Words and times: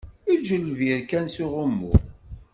Eǧǧ 0.33 0.47
lbir 0.67 0.99
kan 1.09 1.25
s 1.33 1.35
uɣummu. 1.45 1.93